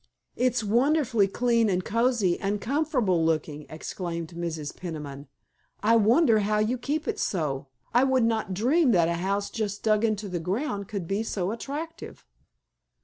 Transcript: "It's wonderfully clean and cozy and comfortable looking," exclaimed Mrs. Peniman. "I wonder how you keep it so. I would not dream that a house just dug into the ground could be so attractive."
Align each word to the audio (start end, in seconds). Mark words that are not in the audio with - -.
"It's 0.35 0.63
wonderfully 0.63 1.27
clean 1.27 1.69
and 1.69 1.85
cozy 1.85 2.39
and 2.39 2.59
comfortable 2.59 3.23
looking," 3.23 3.67
exclaimed 3.69 4.29
Mrs. 4.29 4.75
Peniman. 4.75 5.27
"I 5.83 5.95
wonder 5.95 6.39
how 6.39 6.57
you 6.57 6.79
keep 6.79 7.07
it 7.07 7.19
so. 7.19 7.67
I 7.93 8.03
would 8.03 8.23
not 8.23 8.55
dream 8.55 8.93
that 8.93 9.07
a 9.07 9.13
house 9.21 9.51
just 9.51 9.83
dug 9.83 10.03
into 10.03 10.27
the 10.27 10.39
ground 10.39 10.87
could 10.87 11.07
be 11.07 11.21
so 11.21 11.51
attractive." 11.51 12.25